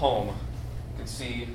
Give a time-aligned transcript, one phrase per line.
[0.00, 0.28] home.
[0.28, 1.46] You can see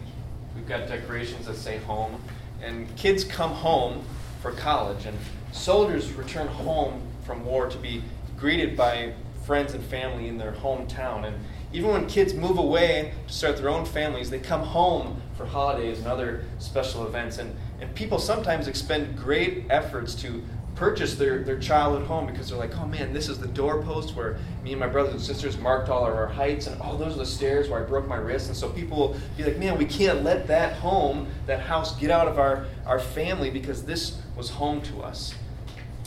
[0.56, 2.22] we've got decorations that say home.
[2.62, 4.04] And kids come home
[4.42, 5.18] for college, and
[5.52, 8.04] soldiers return home from war to be
[8.38, 9.14] greeted by
[9.48, 11.26] friends and family in their hometown.
[11.26, 11.36] And
[11.74, 15.98] even when kids move away to start their own families, they come home for holidays
[15.98, 17.40] and other special events.
[17.40, 20.44] And, and people sometimes expend great efforts to
[20.76, 24.38] purchase their, their childhood home because they're like, oh man, this is the doorpost where
[24.64, 27.20] me and my brothers and sisters marked all of our heights, and oh, those are
[27.20, 28.48] the stairs where I broke my wrist.
[28.48, 32.12] And so people will be like, man, we can't let that home, that house, get
[32.12, 35.34] out of our, our family because this was home to us.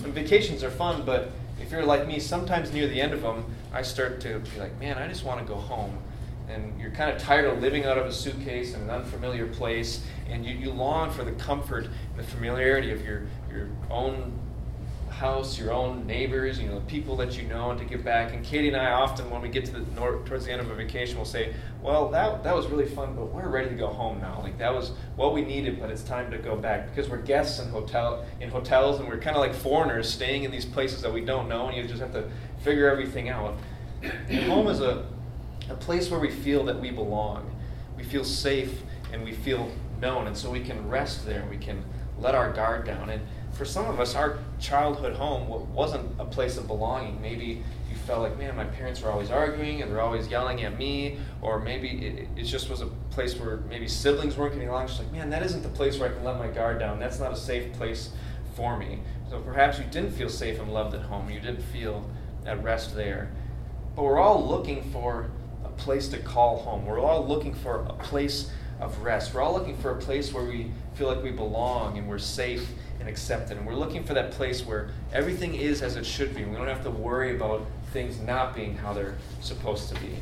[0.05, 1.31] And vacations are fun, but
[1.61, 4.79] if you're like me, sometimes near the end of them, I start to be like,
[4.79, 5.97] man, I just want to go home.
[6.49, 10.05] And you're kind of tired of living out of a suitcase in an unfamiliar place,
[10.31, 14.38] and you, you long for the comfort and the familiarity of your, your own
[15.19, 18.33] house, your own neighbors, you know, the people that you know, and to give back.
[18.33, 20.71] And Katie and I often, when we get to the north, towards the end of
[20.71, 23.89] a vacation, we'll say, "Well, that that was really fun, but we're ready to go
[23.89, 24.41] home now.
[24.41, 27.59] Like that was what we needed, but it's time to go back because we're guests
[27.61, 31.13] in hotel in hotels, and we're kind of like foreigners staying in these places that
[31.13, 32.31] we don't know, and you just have to
[32.63, 33.59] figure everything out.
[34.47, 35.05] Home is a
[35.69, 37.51] a place where we feel that we belong,
[37.97, 41.45] we feel safe, and we feel known, and so we can rest there.
[41.51, 41.85] We can
[42.21, 43.23] let our guard down and
[43.59, 47.21] for some of us, our childhood home wasn't a place of belonging.
[47.21, 50.79] Maybe you felt like, man, my parents were always arguing and they're always yelling at
[50.79, 54.87] me, or maybe it, it just was a place where maybe siblings weren't getting along.
[54.87, 57.01] Just like, man, that isn't the place where I can let my guard down.
[57.01, 58.11] That's not a safe place
[58.55, 59.01] for me.
[59.29, 61.29] So perhaps you didn't feel safe and loved at home.
[61.29, 62.09] You didn't feel
[62.47, 63.33] at rest there.
[63.97, 65.33] But we're all looking for
[65.65, 66.87] a place to call home.
[66.87, 69.35] We're all looking for a place of rest.
[69.35, 72.69] We're all looking for a place where we feel like we belong and we're safe
[73.01, 73.57] and accepted.
[73.57, 76.45] And we're looking for that place where everything is as it should be.
[76.45, 80.17] We don't have to worry about things not being how they're supposed to be.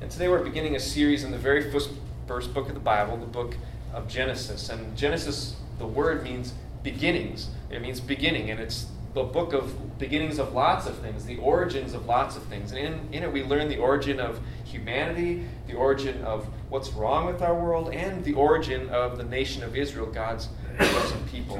[0.00, 1.90] And today we're beginning a series in the very first,
[2.26, 3.56] first book of the Bible, the book
[3.92, 4.68] of Genesis.
[4.68, 7.50] And Genesis, the word means beginnings.
[7.70, 11.92] It means beginning, and it's the book of beginnings of lots of things, the origins
[11.92, 12.72] of lots of things.
[12.72, 17.26] And in, in it, we learn the origin of humanity, the origin of what's wrong
[17.26, 21.58] with our world, and the origin of the nation of Israel, God's chosen people.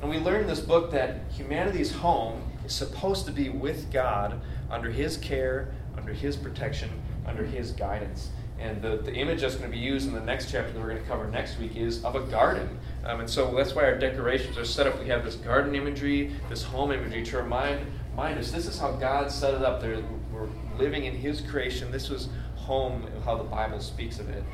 [0.00, 4.40] And we learn in this book that humanity's home is supposed to be with God
[4.70, 6.90] under His care, under His protection,
[7.26, 8.30] under His guidance.
[8.58, 10.90] And the, the image that's going to be used in the next chapter that we're
[10.90, 12.78] going to cover next week is of a garden.
[13.04, 15.00] Um, and so that's why our decorations are set up.
[15.00, 18.92] We have this garden imagery, this home imagery to remind, remind us this is how
[18.92, 19.80] God set it up.
[19.80, 20.02] There,
[20.32, 20.48] we're
[20.78, 21.90] living in His creation.
[21.90, 24.44] This was home, how the Bible speaks of it.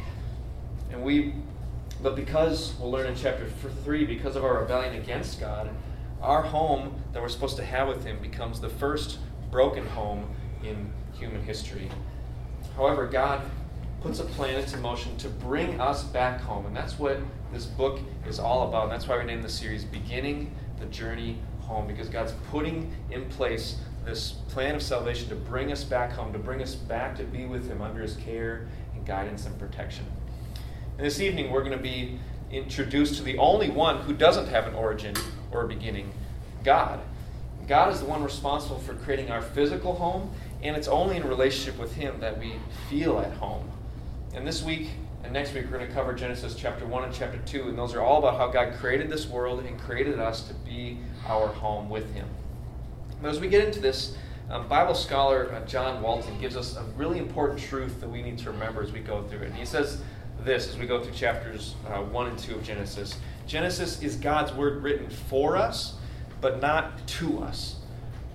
[0.92, 1.34] And we
[2.02, 3.48] but because, we'll learn in chapter
[3.84, 5.70] 3, because of our rebellion against God,
[6.20, 9.18] our home that we're supposed to have with Him becomes the first
[9.50, 10.28] broken home
[10.62, 11.88] in human history.
[12.76, 13.42] However, God
[14.00, 16.66] puts a plan into motion to bring us back home.
[16.66, 17.18] And that's what
[17.52, 18.84] this book is all about.
[18.84, 23.24] And that's why we named the series Beginning the Journey Home, because God's putting in
[23.30, 27.24] place this plan of salvation to bring us back home, to bring us back to
[27.24, 30.04] be with Him under His care and guidance and protection.
[30.96, 32.18] And this evening, we're going to be
[32.50, 35.14] introduced to the only one who doesn't have an origin
[35.50, 36.10] or a beginning
[36.64, 37.00] God.
[37.68, 40.30] God is the one responsible for creating our physical home,
[40.62, 42.54] and it's only in relationship with Him that we
[42.88, 43.70] feel at home.
[44.34, 44.88] And this week
[45.22, 47.94] and next week, we're going to cover Genesis chapter 1 and chapter 2, and those
[47.94, 51.90] are all about how God created this world and created us to be our home
[51.90, 52.28] with Him.
[53.20, 54.16] But as we get into this,
[54.48, 58.38] um, Bible scholar uh, John Walton gives us a really important truth that we need
[58.38, 59.46] to remember as we go through it.
[59.46, 60.00] And he says
[60.46, 63.18] this as we go through chapters uh, 1 and 2 of Genesis.
[63.48, 65.94] Genesis is God's word written for us,
[66.40, 67.76] but not to us.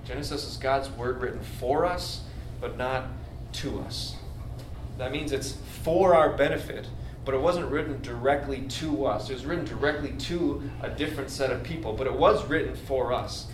[0.06, 2.22] Genesis is God's word written for us,
[2.60, 3.06] but not
[3.54, 4.18] to us.
[4.98, 6.86] That means it's for our benefit,
[7.24, 9.30] but it wasn't written directly to us.
[9.30, 13.14] It was written directly to a different set of people, but it was written for
[13.14, 13.48] us.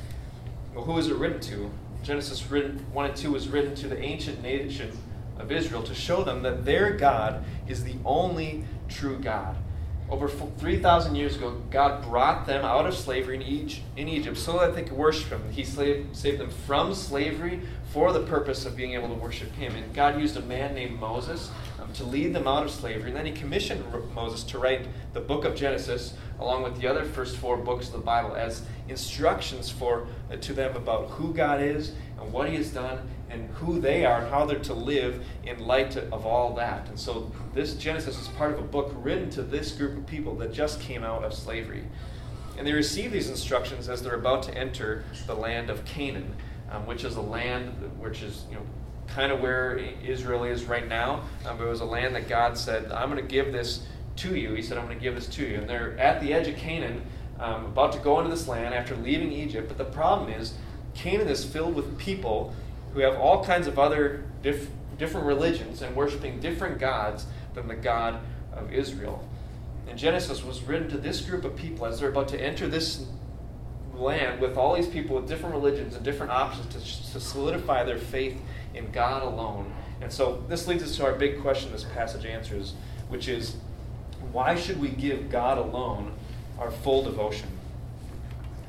[0.74, 1.72] Well, who is it written to?
[2.01, 4.91] Genesis written, 1 and 2 was written to the ancient nation
[5.39, 9.56] of Israel to show them that their God is the only true God.
[10.09, 13.35] Over 3,000 years ago, God brought them out of slavery
[13.97, 15.44] in Egypt so that they could worship Him.
[15.51, 17.59] He saved them from slavery
[17.91, 19.75] for the purpose of being able to worship Him.
[19.75, 21.51] And God used a man named Moses
[21.81, 23.09] um, to lead them out of slavery.
[23.09, 23.83] And then He commissioned
[24.15, 27.91] Moses to write the book of Genesis, along with the other first four books of
[27.94, 32.56] the Bible, as instructions for uh, to them about who God is and what He
[32.56, 36.56] has done and who they are and how they're to live in light of all
[36.56, 36.88] that.
[36.89, 40.35] And so this Genesis is part of a book written to this group of people
[40.35, 41.83] that just came out of slavery.
[42.57, 46.35] And they receive these instructions as they're about to enter the land of Canaan,
[46.71, 48.63] um, which is a land which is, you know,
[49.07, 51.21] kind of where Israel is right now.
[51.45, 53.85] Um, it was a land that God said, I'm going to give this
[54.18, 54.53] to you.
[54.53, 55.57] He said, I'm going to give this to you.
[55.57, 57.01] And they're at the edge of Canaan,
[57.39, 59.68] um, about to go into this land after leaving Egypt.
[59.68, 60.56] But the problem is,
[60.95, 62.53] Canaan is filled with people
[62.97, 67.75] who have all kinds of other diff- different religions and worshiping different gods than the
[67.75, 68.19] God
[68.51, 69.23] of Israel.
[69.88, 73.05] And Genesis was written to this group of people as they're about to enter this
[73.94, 77.99] land with all these people with different religions and different options to, to solidify their
[77.99, 78.41] faith
[78.73, 79.71] in God alone.
[80.01, 82.73] And so this leads us to our big question this passage answers,
[83.09, 83.57] which is
[84.31, 86.13] why should we give God alone
[86.57, 87.50] our full devotion?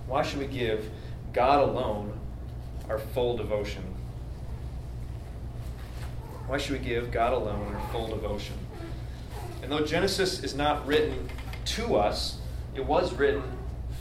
[0.06, 0.90] Why should we give
[1.32, 2.12] God alone
[2.90, 3.87] our full devotion?
[6.48, 8.56] Why should we give God alone our full devotion?
[9.62, 11.28] And though Genesis is not written
[11.76, 12.38] to us,
[12.74, 13.42] it was written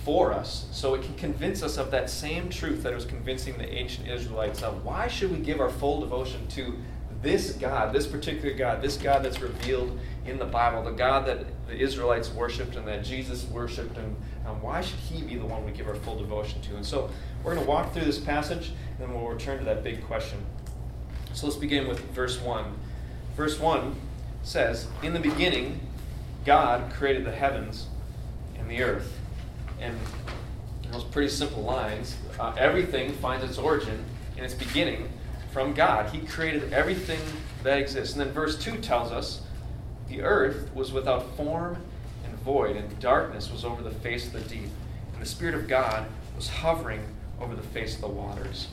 [0.06, 0.68] for us.
[0.72, 4.08] So it can convince us of that same truth that it was convincing the ancient
[4.08, 6.74] Israelites of why should we give our full devotion to
[7.22, 11.46] this God, this particular God, this God that's revealed in the Bible, the God that
[11.68, 14.16] the Israelites worshipped and that Jesus worshipped, and
[14.46, 16.78] um, why should He be the one we give our full devotion to?
[16.78, 17.10] And so
[17.44, 20.38] we're going to walk through this passage, and then we'll return to that big question.
[21.38, 22.66] So let's begin with verse 1.
[23.36, 23.96] Verse 1
[24.42, 25.80] says, In the beginning,
[26.46, 27.86] God created the heavens
[28.58, 29.20] and the earth.
[29.80, 29.96] And
[30.92, 34.04] those pretty simple lines, uh, everything finds its origin
[34.36, 35.10] and its beginning
[35.54, 36.10] from God.
[36.10, 37.20] He created everything
[37.62, 38.16] that exists.
[38.16, 39.44] And then verse 2 tells us
[40.10, 41.78] the earth was without form
[42.26, 44.72] and void, and darkness was over the face of the deep.
[45.14, 47.06] And the Spirit of God was hovering
[47.40, 48.70] over the face of the waters.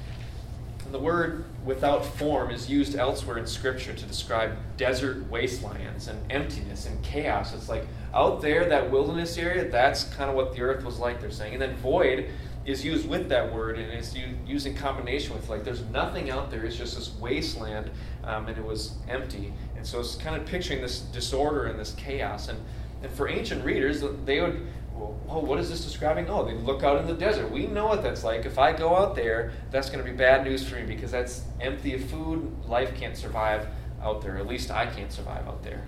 [0.85, 6.21] And the word without form is used elsewhere in Scripture to describe desert wastelands and
[6.31, 7.55] emptiness and chaos.
[7.55, 11.21] It's like out there, that wilderness area, that's kind of what the earth was like,
[11.21, 11.55] they're saying.
[11.55, 12.29] And then void
[12.67, 14.15] is used with that word and it's
[14.47, 17.91] used in combination with like there's nothing out there it's just this wasteland
[18.25, 21.93] um, and it was empty and so it's kind of picturing this disorder and this
[21.99, 22.59] chaos and
[23.03, 24.67] and for ancient readers they would
[24.97, 26.29] oh, what is this describing?
[26.29, 27.51] Oh, they look out in the desert.
[27.51, 28.45] We know what that's like.
[28.45, 31.43] If I go out there, that's going to be bad news for me because that's
[31.61, 32.53] empty of food.
[32.67, 33.67] Life can't survive
[34.03, 34.37] out there.
[34.37, 35.83] At least I can't survive out there.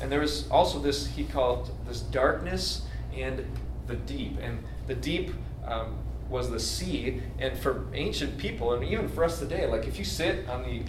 [0.00, 2.82] And there was also this, he called this darkness
[3.14, 3.44] and
[3.86, 4.38] the deep.
[4.40, 5.32] And the deep
[5.66, 5.98] um,
[6.28, 7.22] was the sea.
[7.38, 10.82] And for ancient people, and even for us today, like if you sit on the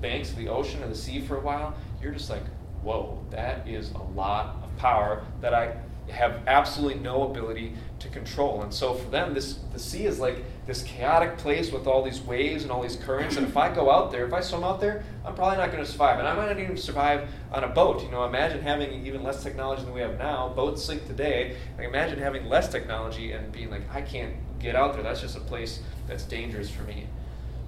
[0.00, 2.42] banks of the ocean or the sea for a while, you're just like,
[2.82, 5.76] whoa, that is a lot of power that I
[6.10, 8.62] have absolutely no ability to control.
[8.62, 12.20] And so for them, this the sea is like this chaotic place with all these
[12.20, 13.36] waves and all these currents.
[13.36, 15.84] And if I go out there, if I swim out there, I'm probably not going
[15.84, 16.18] to survive.
[16.18, 18.02] And I might not even survive on a boat.
[18.02, 20.48] You know, imagine having even less technology than we have now.
[20.48, 21.56] Boats sink today.
[21.78, 25.02] Like imagine having less technology and being like, I can't get out there.
[25.02, 27.06] That's just a place that's dangerous for me.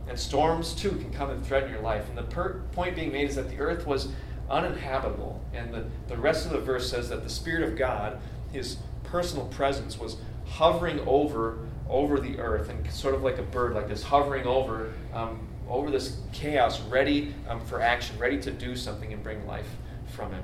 [0.09, 2.09] And storms too can come and threaten your life.
[2.09, 4.09] And the per- point being made is that the earth was
[4.51, 5.41] uninhabitable.
[5.53, 8.19] And the, the rest of the verse says that the Spirit of God,
[8.53, 11.59] his personal presence, was hovering over
[11.89, 15.91] over the earth and sort of like a bird, like this, hovering over um, over
[15.91, 19.69] this chaos, ready um, for action, ready to do something and bring life
[20.09, 20.43] from him.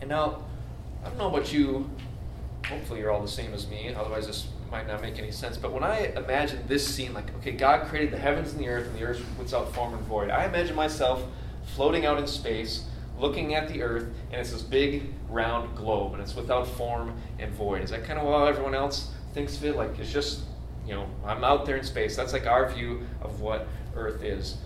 [0.00, 0.42] And now,
[1.04, 1.90] I don't know about you.
[2.66, 3.94] Hopefully, you're all the same as me.
[3.94, 5.56] Otherwise, this might not make any sense.
[5.56, 8.86] But when I imagine this scene, like, okay, God created the heavens and the earth,
[8.86, 11.22] and the earth without form and void, I imagine myself
[11.74, 12.84] floating out in space
[13.18, 17.52] looking at the earth, and it's this big round globe, and it's without form and
[17.52, 17.82] void.
[17.82, 19.76] Is that kind of how everyone else thinks of it?
[19.76, 20.40] Like it's just,
[20.86, 22.16] you know, I'm out there in space.
[22.16, 23.66] That's like our view of what
[23.96, 24.56] earth is.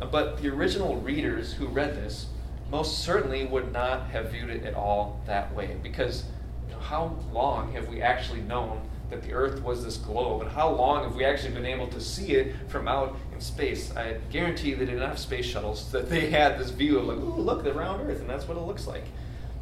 [0.00, 2.26] Uh, but the original readers who read this
[2.70, 6.24] most certainly would not have viewed it at all that way because
[6.66, 8.80] you know, how long have we actually known
[9.14, 12.00] that the Earth was this globe, and how long have we actually been able to
[12.00, 13.94] see it from out in space?
[13.96, 17.40] I guarantee they didn't have space shuttles that they had this view of like, ooh,
[17.40, 19.04] look, the round Earth, and that's what it looks like.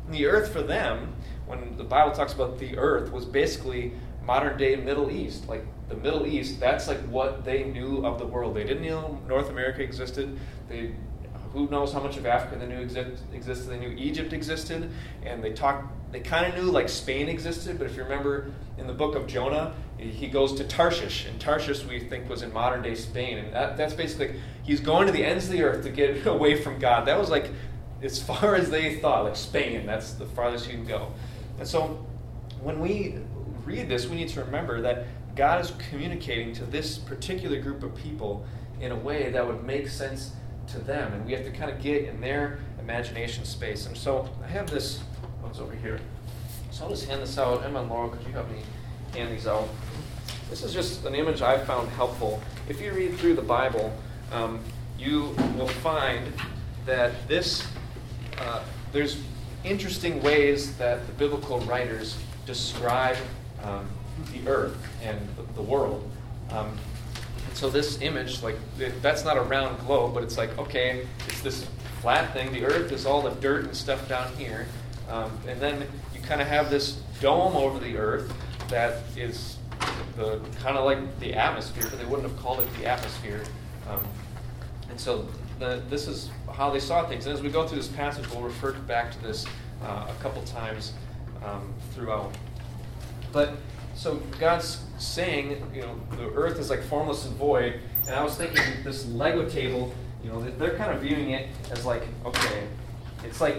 [0.06, 1.14] And the Earth for them,
[1.46, 3.92] when the Bible talks about the Earth, was basically
[4.24, 5.48] modern day Middle East.
[5.48, 8.54] Like the Middle East, that's like what they knew of the world.
[8.54, 10.38] They didn't know North America existed.
[10.68, 10.92] They
[11.52, 13.70] who knows how much of Africa they knew exist, existed.
[13.70, 14.90] They knew Egypt existed,
[15.24, 15.86] and they talked.
[16.12, 19.26] They kind of knew like Spain existed, but if you remember in the book of
[19.26, 23.52] Jonah, he goes to Tarshish, and Tarshish we think was in modern day Spain, and
[23.54, 26.78] that, that's basically he's going to the ends of the earth to get away from
[26.78, 27.06] God.
[27.06, 27.50] That was like
[28.02, 29.86] as far as they thought, like Spain.
[29.86, 31.12] That's the farthest you can go.
[31.58, 32.04] And so
[32.60, 33.16] when we
[33.64, 35.06] read this, we need to remember that
[35.36, 38.44] God is communicating to this particular group of people
[38.80, 40.32] in a way that would make sense
[40.72, 43.86] to them, and we have to kind of get in their imagination space.
[43.86, 45.02] And so I have this
[45.42, 46.00] one's over here.
[46.70, 47.64] So I'll just hand this out.
[47.64, 48.58] Emma and Laura, could you help me
[49.14, 49.68] hand these out?
[50.50, 52.40] This is just an image I found helpful.
[52.68, 53.92] If you read through the Bible,
[54.32, 54.60] um,
[54.98, 56.32] you will find
[56.86, 57.66] that this,
[58.38, 58.62] uh,
[58.92, 59.18] there's
[59.64, 63.16] interesting ways that the biblical writers describe
[63.62, 63.86] um,
[64.32, 66.10] the earth and the, the world.
[66.50, 66.76] Um,
[67.54, 68.56] so this image, like,
[69.00, 71.66] that's not a round globe, but it's like, okay, it's this
[72.00, 72.52] flat thing.
[72.52, 74.66] The earth is all the dirt and stuff down here.
[75.08, 78.32] Um, and then you kind of have this dome over the earth
[78.68, 79.58] that is
[80.16, 83.44] the kind of like the atmosphere, but they wouldn't have called it the atmosphere.
[83.88, 84.00] Um,
[84.90, 85.28] and so
[85.58, 87.26] the, this is how they saw things.
[87.26, 89.46] And as we go through this passage, we'll refer back to this
[89.82, 90.92] uh, a couple times
[91.44, 92.34] um, throughout.
[93.32, 93.54] But
[94.02, 97.78] so God's saying, you know, the earth is like formless and void.
[98.08, 99.94] And I was thinking this Lego table,
[100.24, 102.66] you know, they're kind of viewing it as like, okay,
[103.22, 103.58] it's like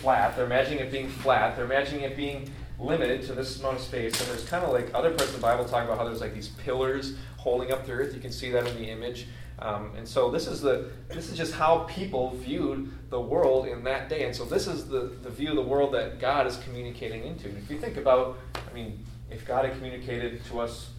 [0.00, 0.36] flat.
[0.36, 1.56] They're imagining it being flat.
[1.56, 4.20] They're imagining it being limited to this amount of space.
[4.20, 6.34] And there's kind of like other parts of the Bible talk about how there's like
[6.34, 8.14] these pillars holding up the earth.
[8.14, 9.26] You can see that in the image.
[9.58, 13.82] Um, and so this is the this is just how people viewed the world in
[13.84, 14.24] that day.
[14.24, 17.48] And so this is the, the view of the world that God is communicating into.
[17.48, 20.90] And if you think about, I mean, if God had communicated to us,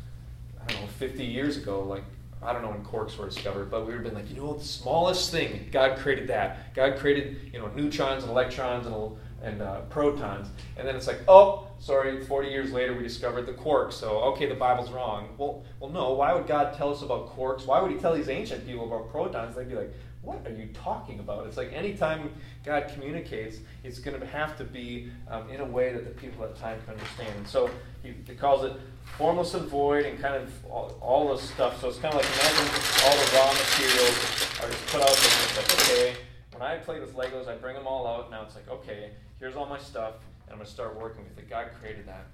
[0.61, 2.03] I don't know, 50 years ago, like
[2.41, 4.53] I don't know when quarks were discovered, but we would have been like, you know,
[4.53, 6.73] the smallest thing, God created that.
[6.73, 10.49] God created, you know, neutrons and electrons and, and uh, protons.
[10.77, 14.45] And then it's like, oh, sorry, 40 years later we discovered the quark, so okay,
[14.45, 15.35] the Bible's wrong.
[15.37, 17.65] Well, well, no, why would God tell us about quarks?
[17.65, 19.55] Why would he tell these ancient people about protons?
[19.55, 21.45] They'd be like, what are you talking about?
[21.47, 22.31] It's like anytime
[22.63, 26.45] God communicates, it's going to have to be um, in a way that the people
[26.45, 27.33] at the time can understand.
[27.37, 27.69] And so
[28.01, 28.73] he, he calls it
[29.17, 31.79] formless and void and kind of all, all this stuff.
[31.81, 32.67] So it's kind of like imagine
[33.05, 34.17] all the raw materials
[34.61, 35.33] are just put out there.
[35.43, 36.15] It's like, okay,
[36.53, 38.31] when I play with Legos, I bring them all out.
[38.31, 40.13] Now it's like, okay, here's all my stuff,
[40.45, 41.49] and I'm going to start working with it.
[41.49, 42.27] God created that.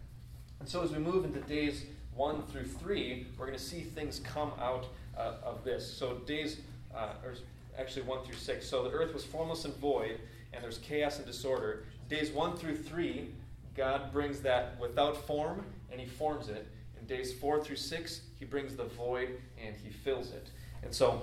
[0.59, 4.19] And so as we move into days one through three, we're going to see things
[4.19, 4.85] come out
[5.17, 5.91] uh, of this.
[5.91, 6.57] So days,
[6.93, 7.33] uh, or
[7.79, 8.67] actually 1 through 6.
[8.67, 10.19] So the earth was formless and void,
[10.53, 11.85] and there's chaos and disorder.
[12.09, 13.29] Days 1 through 3,
[13.75, 16.67] God brings that without form, and He forms it.
[16.99, 20.49] In days 4 through 6, He brings the void, and He fills it.
[20.83, 21.21] And so,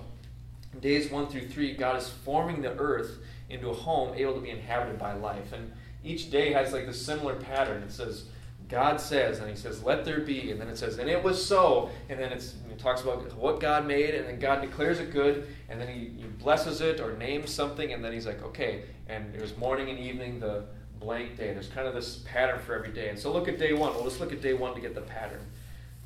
[0.80, 4.50] days 1 through 3, God is forming the earth into a home able to be
[4.50, 5.52] inhabited by life.
[5.52, 5.72] And
[6.04, 7.82] each day has like this similar pattern.
[7.82, 8.24] It says,
[8.68, 11.44] God says, and he says, let there be, and then it says, and it was
[11.44, 15.46] so, and then it talks about what God made, and then God declares it good,
[15.68, 19.34] and then he, he blesses it or names something, and then he's like, okay, and
[19.34, 20.64] it was morning and evening, the
[20.98, 21.52] blank day.
[21.52, 23.08] There's kind of this pattern for every day.
[23.08, 23.94] And so look at day one.
[23.94, 25.46] Well, let's look at day one to get the pattern.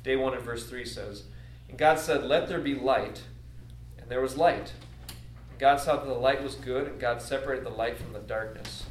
[0.03, 1.23] Day one in verse 3 says,
[1.69, 3.21] And God said, Let there be light,
[3.97, 4.73] and there was light.
[5.49, 8.19] And God saw that the light was good, and God separated the light from the
[8.19, 8.85] darkness.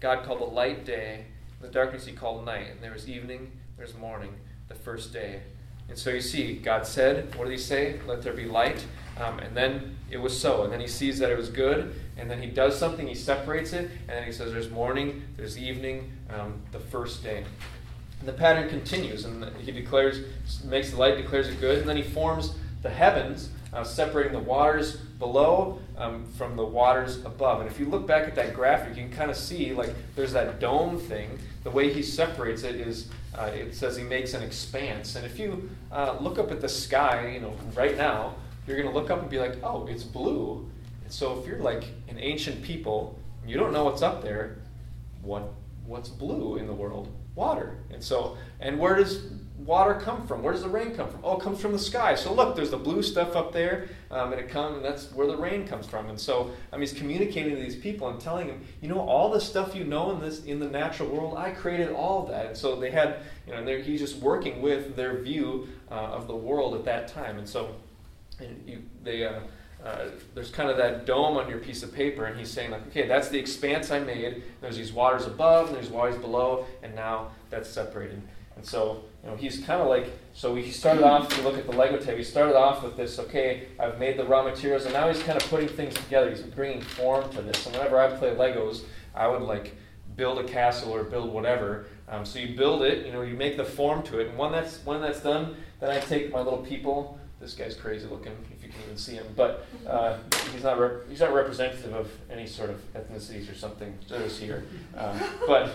[0.00, 1.26] God called the light day,
[1.64, 2.66] the darkness he called night.
[2.70, 4.34] And there was evening, there was morning,
[4.68, 5.40] the first day.
[5.88, 8.00] And so you see, God said, what did he say?
[8.06, 8.84] Let there be light.
[9.18, 10.64] Um, and then it was so.
[10.64, 11.94] And then he sees that it was good.
[12.16, 13.90] And then he does something, he separates it.
[14.08, 17.44] And then he says, there's morning, there's evening, um, the first day.
[18.20, 19.24] And the pattern continues.
[19.24, 20.20] And he declares,
[20.64, 21.78] makes the light, declares it good.
[21.78, 27.24] And then he forms the heavens, uh, separating the waters below um, from the waters
[27.24, 27.60] above.
[27.60, 30.32] And if you look back at that graphic, you can kind of see like there's
[30.32, 31.38] that dome thing.
[31.64, 35.16] The way he separates it is uh, it says he makes an expanse.
[35.16, 38.88] And if you uh, look up at the sky, you know, right now, you're going
[38.88, 40.68] to look up and be like, oh, it's blue.
[41.02, 44.56] And so if you're like an ancient people, you don't know what's up there,
[45.22, 45.52] what
[45.86, 47.08] what's blue in the world?
[47.34, 47.76] Water.
[47.90, 49.22] And so, and where does
[49.64, 50.42] water come from?
[50.42, 51.20] Where does the rain come from?
[51.24, 52.14] Oh, it comes from the sky.
[52.14, 55.26] So look, there's the blue stuff up there, um, and it comes, and that's where
[55.26, 56.08] the rain comes from.
[56.08, 59.30] And so, I mean, he's communicating to these people and telling them, you know, all
[59.30, 62.46] the stuff you know in this in the natural world, I created all that.
[62.46, 66.36] And so they had, you know, he's just working with their view uh, of the
[66.36, 67.38] world at that time.
[67.38, 67.74] And so,
[68.38, 69.24] and you, they.
[69.24, 69.40] Uh,
[69.84, 72.86] uh, there's kind of that dome on your piece of paper, and he's saying, like,
[72.86, 74.42] okay, that's the expanse I made.
[74.62, 78.22] There's these waters above, and there's waters below, and now that's separated.
[78.56, 81.56] And so, you know, he's kind of like, so he started off, if you look
[81.56, 84.84] at the Lego table, he started off with this, okay, I've made the raw materials,
[84.84, 86.28] and now he's kind of putting things together.
[86.28, 87.64] He's bringing form to this.
[87.64, 88.82] And whenever I play Legos,
[89.14, 89.74] I would like
[90.16, 91.86] build a castle or build whatever.
[92.08, 94.52] Um, so you build it, you know, you make the form to it, and when
[94.52, 97.18] that's when that's done, then I take my little people.
[97.40, 98.36] This guy's crazy looking,
[98.82, 100.16] even see him, but uh,
[100.52, 100.78] he's not
[101.08, 103.96] he's not representative of any sort of ethnicities or something.
[104.06, 104.64] So is here,
[104.96, 105.70] um, but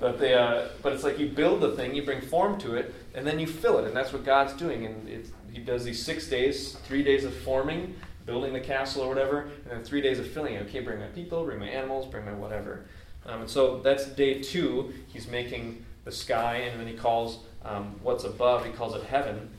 [0.00, 2.94] but they uh, but it's like you build the thing, you bring form to it,
[3.14, 4.86] and then you fill it, and that's what God's doing.
[4.86, 7.94] And he does these six days, three days of forming,
[8.26, 10.62] building the castle or whatever, and then three days of filling it.
[10.68, 12.86] Okay, bring my people, bring my animals, bring my whatever.
[13.26, 14.92] Um, and so that's day two.
[15.08, 19.50] He's making the sky, and then he calls um, what's above, he calls it heaven.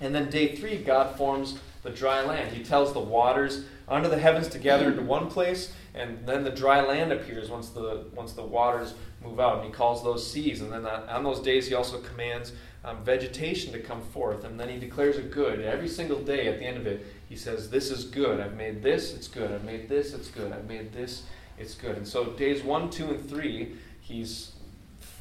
[0.00, 2.54] And then day three, God forms the dry land.
[2.54, 6.50] He tells the waters under the heavens to gather into one place, and then the
[6.50, 9.58] dry land appears once the once the waters move out.
[9.58, 10.60] And he calls those seas.
[10.60, 12.52] And then on those days, he also commands
[12.84, 15.60] um, vegetation to come forth, and then he declares it good.
[15.60, 18.40] Every single day, at the end of it, he says, "This is good.
[18.40, 19.14] I've made this.
[19.14, 19.50] It's good.
[19.50, 20.12] I've made this.
[20.12, 20.52] It's good.
[20.52, 21.22] I've made this.
[21.58, 24.52] It's good." And so days one, two, and three, he's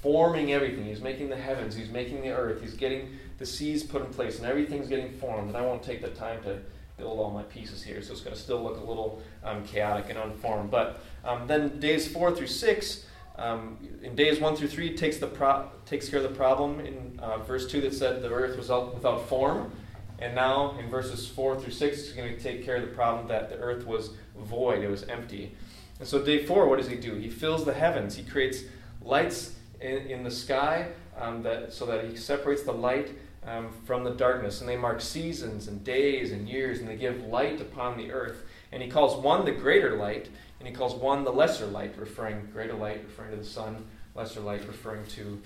[0.01, 0.85] forming everything.
[0.85, 1.75] He's making the heavens.
[1.75, 2.61] He's making the earth.
[2.61, 5.49] He's getting the seas put in place, and everything's getting formed.
[5.49, 6.59] And I won't take the time to
[6.97, 10.09] build all my pieces here, so it's going to still look a little um, chaotic
[10.09, 10.71] and unformed.
[10.71, 13.05] But um, then days four through six,
[13.37, 17.19] um, in days one through three, takes the pro- takes care of the problem in
[17.19, 19.73] uh, verse two that said the earth was without form,
[20.19, 23.27] and now in verses four through six, he's going to take care of the problem
[23.27, 25.53] that the earth was void, it was empty.
[25.99, 27.15] And so day four, what does he do?
[27.15, 28.15] He fills the heavens.
[28.15, 28.63] He creates
[29.01, 30.87] lights in, in the sky
[31.17, 33.11] um, that so that he separates the light
[33.45, 37.25] um, from the darkness, and they mark seasons and days and years, and they give
[37.25, 38.43] light upon the earth.
[38.71, 42.49] And he calls one the greater light, and he calls one the lesser light, referring
[42.51, 43.85] greater light referring to the sun,
[44.15, 45.41] lesser light referring to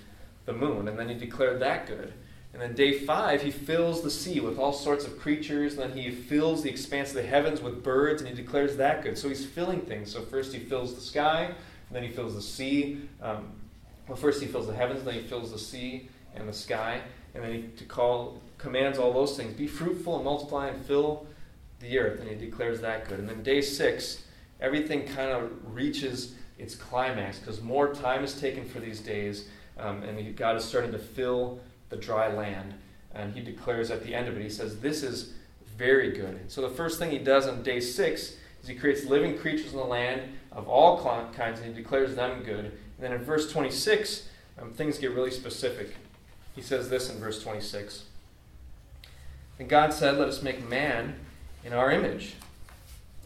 [0.46, 0.88] the moon.
[0.88, 2.12] And then he declared that good.
[2.52, 5.96] And then day five, he fills the sea with all sorts of creatures, and then
[5.96, 9.16] he fills the expanse of the heavens with birds, and he declares that good.
[9.16, 10.10] So he's filling things.
[10.10, 11.56] So first he fills the sky, and
[11.92, 13.02] then he fills the sea.
[13.22, 13.52] Um,
[14.08, 17.02] well, first he fills the heavens, then he fills the sea and the sky,
[17.34, 21.26] and then he to call commands all those things: be fruitful and multiply and fill
[21.80, 23.18] the earth, and he declares that good.
[23.18, 24.24] And then day six,
[24.60, 30.02] everything kind of reaches its climax because more time is taken for these days, um,
[30.02, 31.58] and God is starting to fill
[31.88, 32.74] the dry land.
[33.12, 35.32] And he declares at the end of it, he says, This is
[35.76, 36.50] very good.
[36.50, 39.78] So the first thing he does on day six is he creates living creatures in
[39.78, 40.22] the land
[40.52, 42.66] of all kinds, and he declares them good.
[42.66, 44.28] And then in verse 26,
[44.60, 45.96] um, things get really specific.
[46.54, 48.04] He says this in verse 26.
[49.58, 51.16] And God said, Let us make man
[51.64, 52.34] in our image,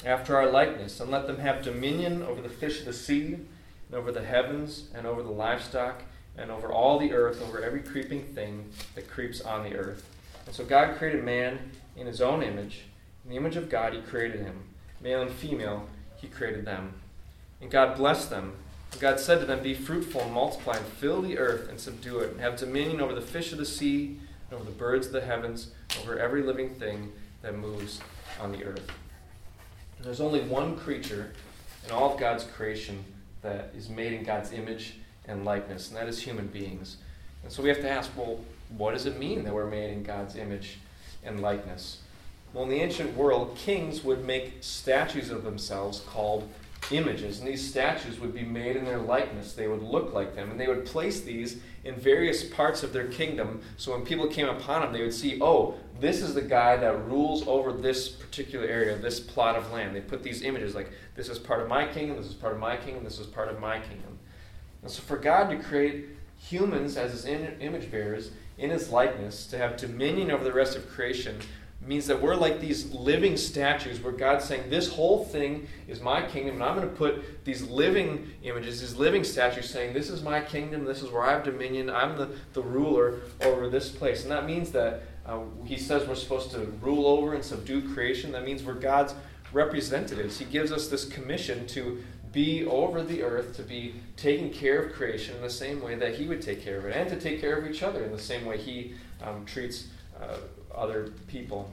[0.04, 3.94] after our likeness, and let them have dominion over the fish of the sea, and
[3.94, 6.02] over the heavens, and over the livestock,
[6.36, 10.08] and over all the earth, over every creeping thing that creeps on the earth.
[10.46, 12.82] And so God created man in his own image.
[13.24, 14.64] In the image of God, he created him.
[15.00, 16.94] Male and female, he created them.
[17.60, 18.56] And God blessed them.
[19.00, 22.32] God said to them, Be fruitful and multiply, and fill the earth and subdue it,
[22.32, 24.18] and have dominion over the fish of the sea,
[24.50, 28.00] and over the birds of the heavens, over every living thing that moves
[28.40, 28.90] on the earth.
[29.96, 31.32] And there's only one creature
[31.84, 33.04] in all of God's creation
[33.42, 34.94] that is made in God's image
[35.26, 36.96] and likeness, and that is human beings.
[37.42, 38.40] And so we have to ask, well,
[38.76, 40.78] what does it mean that we're made in God's image
[41.24, 41.98] and likeness?
[42.52, 46.48] Well, in the ancient world, kings would make statues of themselves called
[46.90, 49.54] images, and these statues would be made in their likeness.
[49.54, 53.08] They would look like them, and they would place these in various parts of their
[53.08, 53.60] kingdom.
[53.76, 57.06] So when people came upon them, they would see, oh, this is the guy that
[57.06, 59.94] rules over this particular area, this plot of land.
[59.94, 62.58] They put these images like, this is part of my kingdom, this is part of
[62.58, 64.18] my kingdom, this is part of my kingdom.
[64.82, 66.06] And so for God to create
[66.38, 70.88] humans as his image bearers in his likeness, to have dominion over the rest of
[70.88, 71.38] creation,
[71.86, 76.22] means that we're like these living statues where God's saying, This whole thing is my
[76.26, 80.22] kingdom, and I'm going to put these living images, these living statues saying, This is
[80.22, 84.22] my kingdom, this is where I have dominion, I'm the, the ruler over this place.
[84.22, 88.32] And that means that uh, he says we're supposed to rule over and subdue creation.
[88.32, 89.14] That means we're God's
[89.52, 90.38] representatives.
[90.38, 94.92] He gives us this commission to be over the earth, to be taking care of
[94.92, 97.40] creation in the same way that he would take care of it, and to take
[97.40, 99.86] care of each other in the same way he um, treats
[100.20, 100.38] uh,
[100.76, 101.70] other people.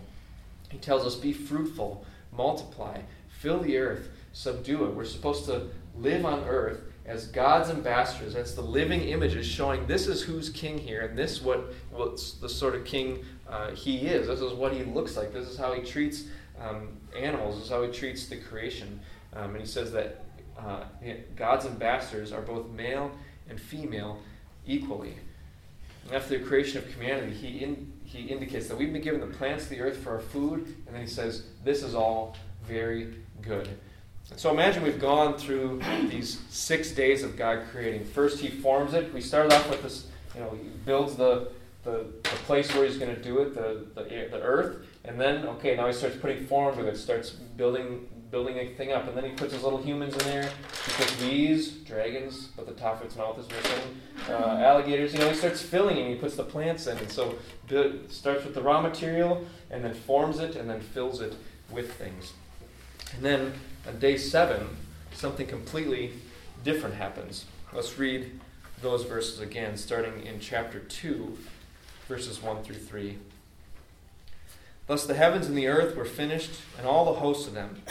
[0.70, 4.96] He tells us, be fruitful, multiply, fill the earth, subdue it.
[4.96, 8.34] We're supposed to live on earth as God's ambassadors.
[8.34, 12.48] That's the living images showing this is who's king here, and this what what's the
[12.48, 14.28] sort of king uh, he is.
[14.28, 15.34] This is what he looks like.
[15.34, 16.26] This is how he treats
[16.60, 17.56] um, animals.
[17.56, 19.00] This is how he treats the creation.
[19.34, 20.24] Um, and he says that
[20.58, 20.84] uh,
[21.36, 23.12] God's ambassadors are both male
[23.50, 24.20] and female
[24.66, 25.16] equally.
[26.06, 29.28] And after the creation of humanity, he in, he indicates that we've been given the
[29.28, 32.36] plants of the earth for our food, and then he says, This is all
[32.68, 33.70] very good.
[34.30, 38.06] And so imagine we've gone through these six days of God creating.
[38.06, 39.14] First, he forms it.
[39.14, 41.50] We started off with this, you know, he builds the,
[41.84, 44.86] the, the place where he's going to do it, the, the, the earth.
[45.04, 48.92] And then, okay, now he starts putting form to it, starts building building a thing
[48.92, 49.08] up.
[49.08, 50.50] And then he puts his little humans in there.
[50.86, 54.02] He puts bees, dragons, but the top of its mouth is missing.
[54.30, 55.14] Uh, alligators.
[55.14, 56.98] You know, he starts filling and he puts the plants in.
[56.98, 57.36] And so
[58.10, 61.36] starts with the raw material and then forms it and then fills it
[61.70, 62.34] with things.
[63.16, 63.54] And then
[63.88, 64.78] on day seven,
[65.14, 66.14] something completely
[66.64, 67.46] different happens.
[67.74, 68.40] Let's read
[68.82, 71.38] those verses again, starting in chapter 2,
[72.08, 73.18] verses 1 through 3.
[74.88, 77.82] Thus the heavens and the earth were finished, and all the hosts of them.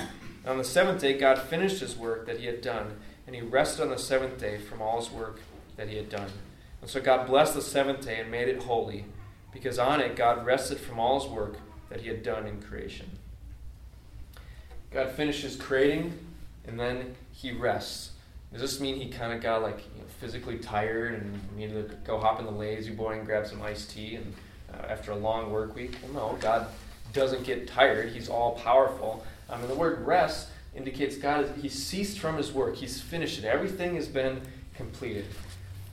[0.46, 3.82] On the seventh day, God finished his work that he had done, and he rested
[3.82, 5.40] on the seventh day from all his work
[5.76, 6.30] that he had done.
[6.80, 9.04] And so God blessed the seventh day and made it holy,
[9.52, 11.56] because on it God rested from all his work
[11.90, 13.10] that he had done in creation.
[14.90, 16.18] God finishes creating,
[16.66, 18.12] and then he rests.
[18.52, 21.96] Does this mean he kind of got like you know, physically tired and needed to
[22.04, 24.34] go hop in the La-Z-Boy and grab some iced tea and
[24.72, 25.96] uh, after a long work week?
[26.02, 26.66] Well, no, God
[27.12, 28.12] doesn't get tired.
[28.12, 29.24] He's all powerful.
[29.50, 32.76] Um, and the word rest indicates God he ceased from his work.
[32.76, 33.44] He's finished it.
[33.44, 34.40] Everything has been
[34.74, 35.26] completed.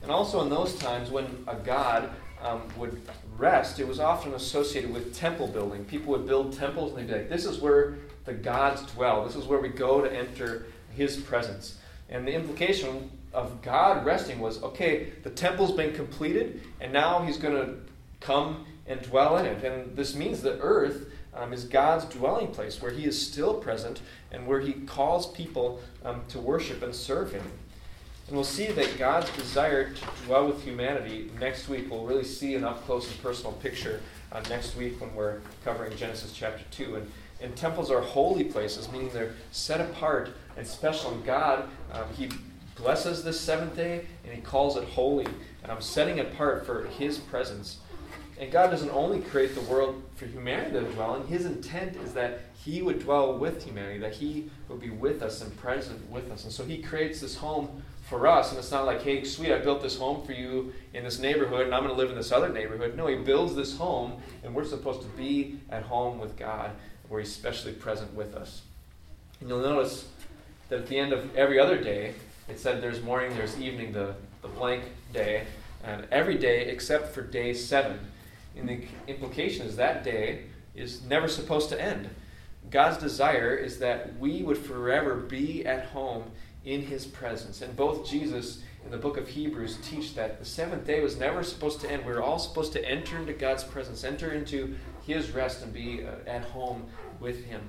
[0.02, 3.00] And also in those times when a god um, would
[3.36, 5.84] rest, it was often associated with temple building.
[5.84, 9.24] People would build temples and they'd be like, this is where the gods dwell.
[9.24, 11.78] This is where we go to enter his presence.
[12.08, 17.36] And the implication of God resting was okay, the temple's been completed, and now he's
[17.36, 17.74] going to
[18.20, 19.62] come and dwell in it.
[19.64, 24.00] And this means the earth um, is God's dwelling place where He is still present
[24.32, 27.44] and where He calls people um, to worship and serve Him.
[28.26, 31.90] And we'll see that God's desire to dwell with humanity next week.
[31.90, 35.96] We'll really see an up close and personal picture uh, next week when we're covering
[35.96, 36.96] Genesis chapter 2.
[36.96, 41.12] And, and temples are holy places, meaning they're set apart and special.
[41.12, 42.28] And God, um, He
[42.76, 45.26] blesses this seventh day and He calls it holy,
[45.66, 47.78] um, setting apart for His presence.
[48.38, 52.12] And God doesn't only create the world for humanity to dwell in, His intent is
[52.14, 56.30] that He would dwell with humanity, that He would be with us and present with
[56.30, 56.44] us.
[56.44, 59.58] And so He creates this home for us, and it's not like, hey, sweet, I
[59.58, 62.30] built this home for you in this neighborhood, and I'm going to live in this
[62.30, 62.96] other neighborhood.
[62.96, 66.70] No, He builds this home, and we're supposed to be at home with God,
[67.08, 68.62] where He's specially present with us.
[69.40, 70.06] And you'll notice
[70.68, 72.14] that at the end of every other day,
[72.48, 75.44] it said there's morning, there's evening, the, the blank day,
[75.84, 77.98] and every day except for day seven
[78.58, 80.44] and the implication is that day
[80.74, 82.08] is never supposed to end.
[82.70, 86.24] God's desire is that we would forever be at home
[86.64, 87.62] in his presence.
[87.62, 91.42] And both Jesus and the book of Hebrews teach that the seventh day was never
[91.42, 92.04] supposed to end.
[92.04, 96.04] We are all supposed to enter into God's presence, enter into his rest, and be
[96.04, 96.84] uh, at home
[97.20, 97.60] with him.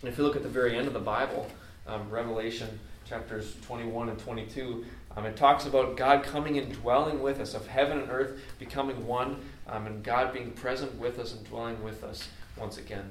[0.00, 1.46] And if you look at the very end of the Bible,
[1.86, 4.84] um, Revelation chapters 21 and 22,
[5.16, 9.06] um, it talks about God coming and dwelling with us, of heaven and earth becoming
[9.06, 13.10] one um, and God being present with us and dwelling with us once again.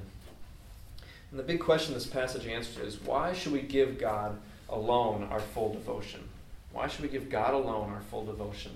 [1.30, 4.38] And the big question this passage answers is why should we give God
[4.68, 6.28] alone our full devotion?
[6.72, 8.72] Why should we give God alone our full devotion?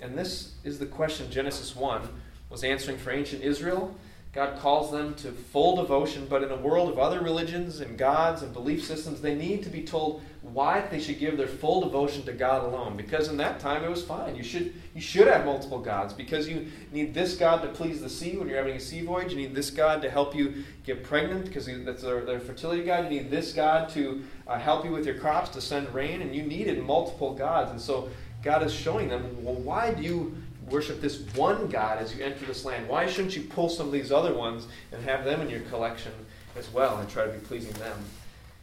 [0.00, 2.08] And this is the question Genesis 1
[2.50, 3.94] was answering for ancient Israel
[4.34, 8.42] God calls them to full devotion, but in a world of other religions and gods
[8.42, 12.24] and belief systems, they need to be told why they should give their full devotion
[12.24, 12.96] to God alone.
[12.96, 14.34] Because in that time it was fine.
[14.34, 18.08] You should you should have multiple gods because you need this God to please the
[18.08, 19.32] sea when you're having a sea voyage.
[19.32, 23.04] You need this God to help you get pregnant because that's their, their fertility God.
[23.04, 26.34] You need this God to uh, help you with your crops to send rain, and
[26.34, 27.70] you needed multiple gods.
[27.70, 28.10] And so
[28.42, 30.36] God is showing them, well, why do you
[30.70, 32.88] worship this one God as you enter this land.
[32.88, 36.12] Why shouldn't you pull some of these other ones and have them in your collection
[36.56, 37.98] as well and try to be pleasing them?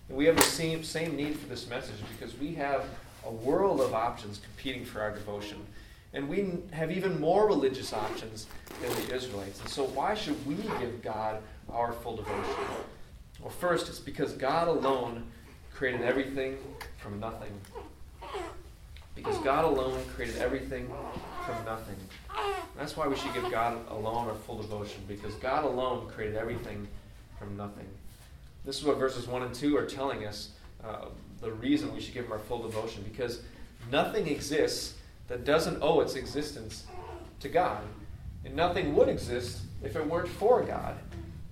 [0.09, 2.85] And we have the same, same need for this message because we have
[3.25, 5.57] a world of options competing for our devotion.
[6.13, 8.47] And we have even more religious options
[8.81, 9.61] than the Israelites.
[9.61, 12.65] And so, why should we give God our full devotion?
[13.39, 15.23] Well, first, it's because God alone
[15.73, 16.57] created everything
[16.97, 17.53] from nothing.
[19.15, 20.89] Because God alone created everything
[21.45, 21.95] from nothing.
[22.77, 26.87] That's why we should give God alone our full devotion, because God alone created everything
[27.37, 27.87] from nothing.
[28.65, 30.51] This is what verses 1 and 2 are telling us
[30.83, 31.05] uh,
[31.41, 33.41] the reason we should give Him our full devotion, because
[33.91, 34.95] nothing exists
[35.27, 36.85] that doesn't owe its existence
[37.39, 37.81] to God.
[38.45, 40.95] And nothing would exist if it weren't for God.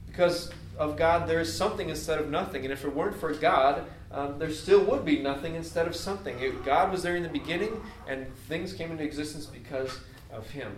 [0.07, 2.63] Because of God, there is something instead of nothing.
[2.63, 6.39] And if it weren't for God, um, there still would be nothing instead of something.
[6.39, 9.99] It, God was there in the beginning, and things came into existence because
[10.31, 10.75] of Him.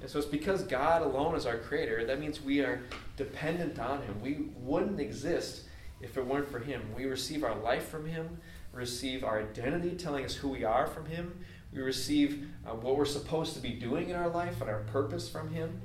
[0.00, 2.04] And so it's because God alone is our creator.
[2.04, 2.82] That means we are
[3.16, 4.20] dependent on Him.
[4.20, 5.62] We wouldn't exist
[6.02, 6.82] if it weren't for Him.
[6.94, 8.38] We receive our life from Him,
[8.72, 11.38] receive our identity telling us who we are from Him.
[11.72, 15.28] We receive uh, what we're supposed to be doing in our life and our purpose
[15.28, 15.80] from Him.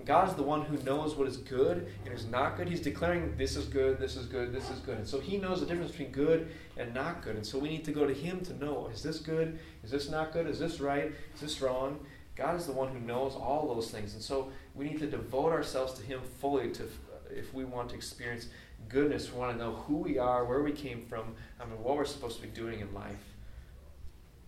[0.00, 2.66] And God is the one who knows what is good and is not good.
[2.66, 4.96] He's declaring this is good, this is good, this is good.
[4.96, 7.36] And so He knows the difference between good and not good.
[7.36, 9.58] And so we need to go to Him to know is this good?
[9.84, 10.46] Is this not good?
[10.46, 11.12] Is this right?
[11.34, 12.00] Is this wrong?
[12.34, 14.14] God is the one who knows all those things.
[14.14, 16.88] And so we need to devote ourselves to Him fully to,
[17.30, 18.46] if we want to experience
[18.88, 19.30] goodness.
[19.30, 22.06] We want to know who we are, where we came from, I mean, what we're
[22.06, 23.34] supposed to be doing in life.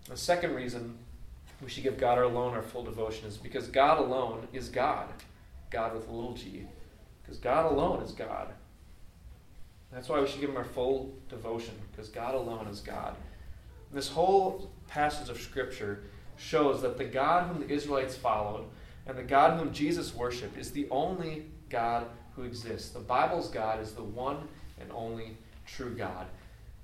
[0.09, 0.97] The second reason
[1.61, 5.09] we should give God our alone our full devotion is because God alone is God.
[5.73, 6.67] God with a little g.
[7.23, 8.49] Because God alone is God.
[9.91, 13.15] That's why we should give him our full devotion, because God alone is God.
[13.93, 16.05] This whole passage of Scripture
[16.37, 18.65] shows that the God whom the Israelites followed
[19.07, 22.91] and the God whom Jesus worshiped is the only God who exists.
[22.91, 24.49] The Bible's God is the one
[24.81, 26.27] and only true God.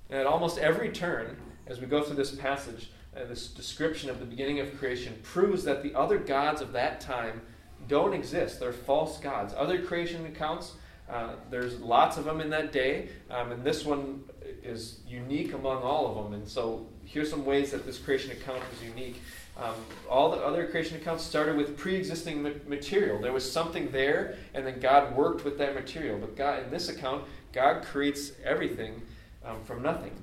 [0.09, 4.19] And at almost every turn, as we go through this passage, uh, this description of
[4.19, 7.41] the beginning of creation proves that the other gods of that time
[7.89, 8.61] don't exist.
[8.61, 9.53] They're false gods.
[9.57, 10.73] Other creation accounts,
[11.09, 14.23] uh, there's lots of them in that day, um, and this one
[14.63, 16.33] is unique among all of them.
[16.33, 19.21] And so here's some ways that this creation account is unique.
[19.57, 19.75] Um,
[20.09, 23.19] all the other creation accounts started with pre-existing ma- material.
[23.19, 26.17] There was something there, and then God worked with that material.
[26.17, 29.01] But God, in this account, God creates everything
[29.43, 30.13] um, from nothing.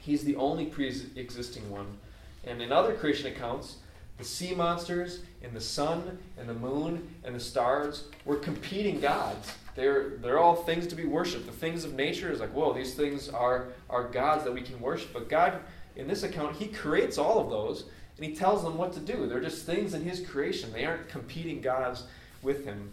[0.00, 1.98] He's the only pre-existing one.
[2.44, 3.78] And in other creation accounts,
[4.18, 9.52] the sea monsters and the sun and the moon and the stars were competing gods.
[9.74, 11.46] They're, they're all things to be worshipped.
[11.46, 14.80] The things of nature is like, whoa, these things are, are gods that we can
[14.80, 15.12] worship.
[15.12, 15.58] But God,
[15.96, 17.84] in this account, He creates all of those
[18.16, 19.26] and He tells them what to do.
[19.26, 22.04] They're just things in His creation, they aren't competing gods
[22.42, 22.90] with Him.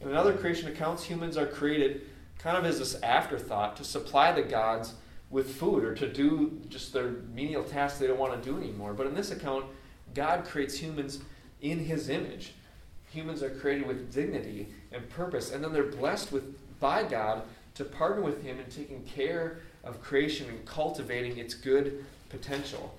[0.00, 2.02] In other creation accounts, humans are created
[2.38, 4.94] kind of as this afterthought to supply the gods
[5.30, 8.92] with food or to do just their menial tasks they don't want to do anymore.
[8.92, 9.64] But in this account,
[10.14, 11.20] God creates humans
[11.60, 12.54] in His image.
[13.10, 17.42] Humans are created with dignity and purpose, and then they're blessed with by God
[17.74, 22.98] to partner with Him in taking care of creation and cultivating its good potential.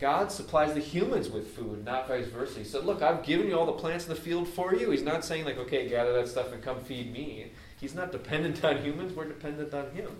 [0.00, 2.58] God supplies the humans with food, not vice versa.
[2.58, 4.90] He said, Look, I've given you all the plants in the field for you.
[4.90, 7.52] He's not saying, like, okay, gather that stuff and come feed me.
[7.80, 10.10] He's not dependent on humans, we're dependent on Him.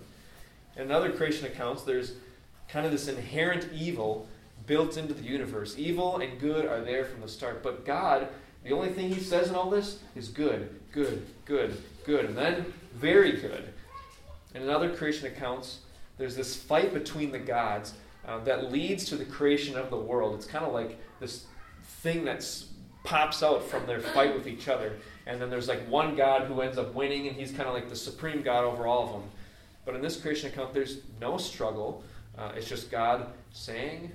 [0.77, 2.13] In other creation accounts, there's
[2.69, 4.27] kind of this inherent evil
[4.65, 5.75] built into the universe.
[5.77, 7.63] Evil and good are there from the start.
[7.63, 8.27] But God,
[8.63, 12.73] the only thing He says in all this is good, good, good, good, and then
[12.93, 13.73] very good.
[14.53, 15.79] And in other creation accounts,
[16.17, 17.93] there's this fight between the gods
[18.25, 20.35] uh, that leads to the creation of the world.
[20.35, 21.45] It's kind of like this
[21.83, 22.45] thing that
[23.03, 24.93] pops out from their fight with each other.
[25.27, 27.89] And then there's like one God who ends up winning, and he's kind of like
[27.89, 29.29] the supreme God over all of them.
[29.85, 32.03] But in this creation account, there's no struggle.
[32.37, 34.11] Uh, it's just God saying,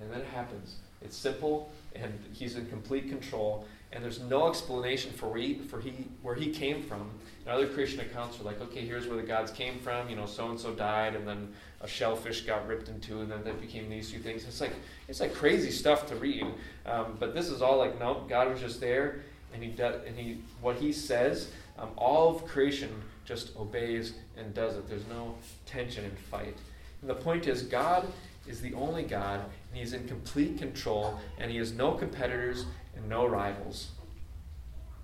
[0.00, 0.76] and then it happens.
[1.02, 3.66] It's simple, and He's in complete control.
[3.92, 7.10] And there's no explanation for where he, for he, where he came from.
[7.40, 10.08] And other creation accounts are like, okay, here's where the gods came from.
[10.08, 13.30] You know, so and so died, and then a shellfish got ripped in two, and
[13.30, 14.44] then that became these two things.
[14.44, 14.74] It's like
[15.08, 16.46] it's like crazy stuff to read.
[16.86, 20.16] Um, but this is all like, no, God was just there, and he does, and
[20.16, 21.50] he what he says.
[21.78, 22.90] Um, all of creation
[23.24, 24.88] just obeys and does it.
[24.88, 25.34] There's no
[25.64, 26.56] tension and fight.
[27.00, 28.06] And the point is, God
[28.50, 33.08] is the only God, and He's in complete control, and He has no competitors and
[33.08, 33.90] no rivals.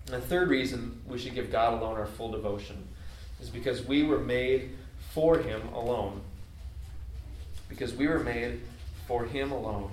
[0.06, 2.86] And the third reason we should give God alone our full devotion
[3.40, 4.70] is because we were made
[5.12, 6.20] for Him alone.
[7.68, 8.60] Because we were made
[9.06, 9.90] for Him alone.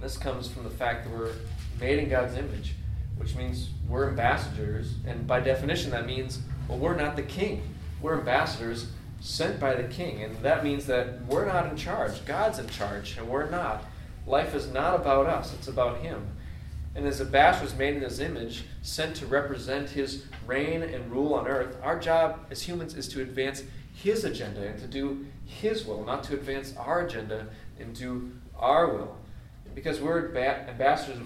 [0.00, 1.32] This comes from the fact that we're
[1.80, 2.74] made in God's image
[3.18, 4.94] which means we're ambassadors.
[5.06, 7.62] And by definition, that means, well, we're not the king.
[8.00, 8.86] We're ambassadors
[9.20, 10.22] sent by the king.
[10.22, 12.24] And that means that we're not in charge.
[12.24, 13.84] God's in charge, and we're not.
[14.26, 16.26] Life is not about us, it's about him.
[16.94, 21.46] And as ambassadors made in his image, sent to represent his reign and rule on
[21.46, 23.62] earth, our job as humans is to advance
[23.94, 27.46] his agenda and to do his will, not to advance our agenda
[27.78, 29.16] and do our will.
[29.74, 31.18] because we're ambassadors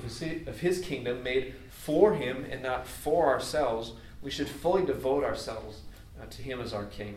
[0.46, 5.80] of his, kingdom, made for Him and not for ourselves, we should fully devote ourselves
[6.22, 7.14] uh, to Him as our King.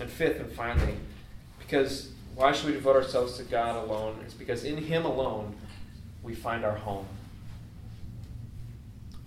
[0.00, 0.94] And fifth and finally,
[1.58, 4.18] because why should we devote ourselves to God alone?
[4.24, 5.54] It's because in Him alone
[6.22, 7.06] we find our home.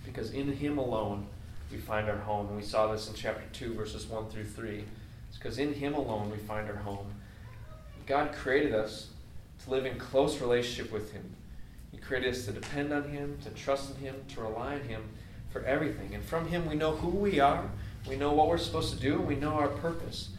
[0.04, 1.26] Because in Him alone
[1.70, 2.48] we find our home.
[2.48, 4.84] And we saw this in chapter 2, verses 1 through 3.
[5.28, 7.06] It's because in Him alone we find our home.
[8.06, 9.08] God created us
[9.64, 11.34] to live in close relationship with Him
[11.90, 15.02] He created us to depend on Him, to trust in Him, to rely on Him
[15.50, 16.14] for everything.
[16.14, 17.70] And from Him, we know who we are,
[18.08, 20.30] we know what we're supposed to do, and we know our purpose.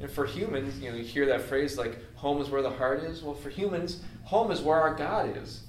[0.00, 3.02] And for humans, you know, you hear that phrase like, home is where the heart
[3.02, 3.22] is.
[3.22, 5.62] Well, for humans, home is where our God is.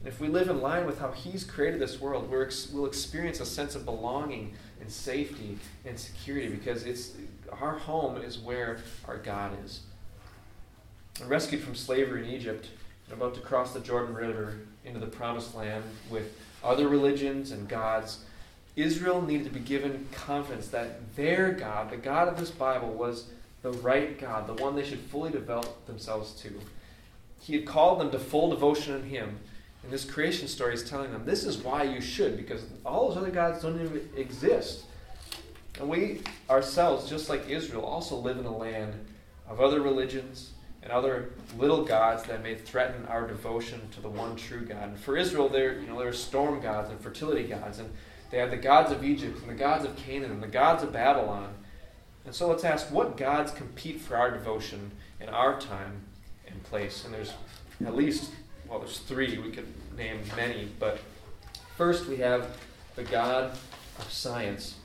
[0.00, 2.38] And if we live in line with how He's created this world, we
[2.72, 7.12] will experience a sense of belonging and safety and security because it's,
[7.60, 9.80] our home is where our God is.
[11.24, 12.68] rescued from slavery in Egypt,
[13.08, 17.68] and about to cross the Jordan River into the promised land with other religions and
[17.68, 18.24] gods,
[18.76, 23.24] Israel needed to be given confidence that their God, the God of this Bible, was
[23.62, 26.52] the right God, the one they should fully develop themselves to.
[27.40, 29.38] He had called them to full devotion in Him,
[29.82, 33.16] And this creation story is telling them this is why you should, because all those
[33.16, 34.84] other gods don't even exist.
[35.78, 38.92] And we ourselves, just like Israel, also live in a land
[39.48, 40.50] of other religions
[40.82, 44.88] and other little gods that may threaten our devotion to the one true God.
[44.88, 47.90] And for Israel, there, you know, there are storm gods and fertility gods, and
[48.30, 50.92] they have the gods of Egypt and the gods of Canaan and the gods of
[50.92, 51.54] Babylon.
[52.24, 56.00] And so let's ask what gods compete for our devotion in our time
[56.48, 57.04] and place?
[57.04, 57.32] And there's
[57.84, 58.32] at least,
[58.68, 59.38] well, there's three.
[59.38, 60.98] We could name many, but
[61.76, 62.56] first we have
[62.96, 63.52] the God
[63.98, 64.76] of science.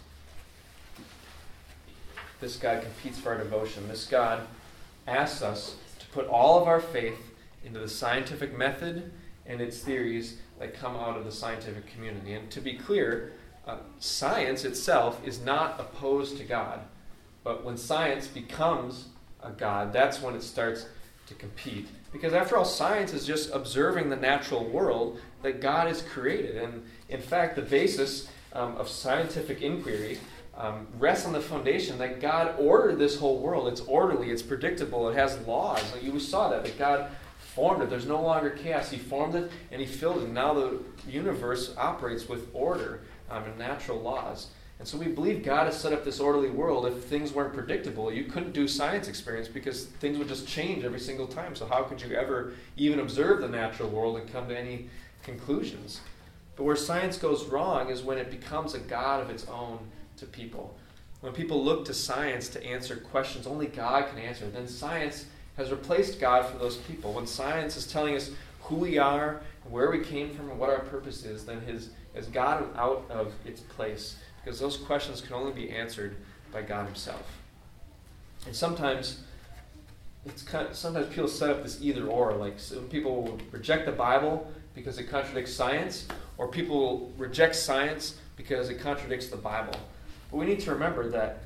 [2.39, 3.88] This God competes for our devotion.
[3.88, 4.41] This God
[5.08, 7.19] asks us to put all of our faith
[7.63, 9.12] into the scientific method
[9.45, 12.34] and its theories that come out of the scientific community.
[12.34, 13.34] And to be clear,
[13.65, 16.82] uh, science itself is not opposed to God.
[17.43, 19.08] But when science becomes
[19.41, 20.86] a God, that's when it starts
[21.26, 21.88] to compete.
[22.13, 26.58] Because after all, science is just observing the natural world that God has created.
[26.58, 30.19] And in fact, the basis um, of scientific inquiry
[30.56, 33.67] um, rests on the foundation that God ordered this whole world.
[33.67, 35.91] It's orderly, it's predictable, it has laws.
[35.91, 37.10] Like you saw that, that God
[37.55, 37.89] formed it.
[37.89, 38.89] There's no longer chaos.
[38.89, 40.29] He formed it and He filled it.
[40.29, 44.47] Now the universe operates with order um, and natural laws.
[44.79, 46.87] And so we believe God has set up this orderly world.
[46.87, 50.99] If things weren't predictable, you couldn't do science experiments because things would just change every
[50.99, 51.55] single time.
[51.55, 54.89] So how could you ever even observe the natural world and come to any
[55.21, 56.01] conclusions?
[56.55, 59.79] But where science goes wrong is when it becomes a God of its own
[60.17, 60.75] to people.
[61.19, 65.25] When people look to science to answer questions only God can answer, then science
[65.57, 67.13] has replaced God for those people.
[67.13, 70.79] When science is telling us who we are, where we came from, and what our
[70.79, 75.53] purpose is, then his has gotten out of its place because those questions can only
[75.53, 76.17] be answered
[76.51, 77.23] by God Himself.
[78.45, 79.21] And sometimes
[80.25, 82.33] it's kind of, sometimes people set up this either or.
[82.33, 87.55] Like some people will reject the Bible because it contradicts science, or people will reject
[87.55, 89.75] science because it contradicts the Bible.
[90.29, 91.39] But we need to remember that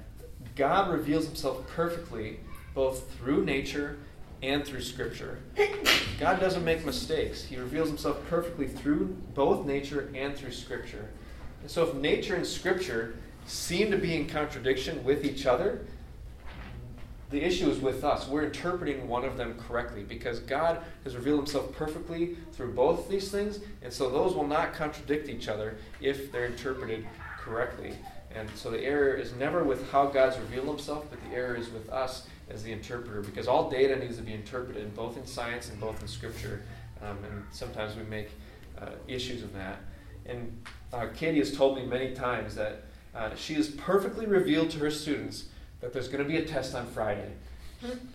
[0.56, 2.40] God reveals Himself perfectly
[2.76, 3.98] both through nature
[4.44, 5.40] and through Scripture.
[6.20, 7.44] God doesn't make mistakes.
[7.44, 11.10] He reveals himself perfectly through both nature and through Scripture.
[11.62, 13.16] And so, if nature and Scripture
[13.48, 15.86] seem to be in contradiction with each other,
[17.32, 18.28] the issue is with us.
[18.28, 23.32] We're interpreting one of them correctly because God has revealed himself perfectly through both these
[23.32, 27.08] things, and so those will not contradict each other if they're interpreted
[27.40, 27.94] correctly.
[28.34, 31.70] And so the error is never with how God's revealed himself, but the error is
[31.70, 35.70] with us as the interpreter because all data needs to be interpreted both in science
[35.70, 36.62] and both in scripture.
[37.02, 38.30] Um, and sometimes we make
[38.80, 39.80] uh, issues of that.
[40.26, 40.62] And
[40.94, 42.84] uh, Katie has told me many times that
[43.16, 45.46] uh, she has perfectly revealed to her students
[45.82, 47.32] that there's going to be a test on Friday.